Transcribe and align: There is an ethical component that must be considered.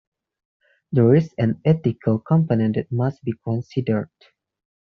There 0.91 1.13
is 1.13 1.31
an 1.37 1.61
ethical 1.63 2.17
component 2.17 2.73
that 2.73 2.91
must 2.91 3.23
be 3.23 3.33
considered. 3.43 4.09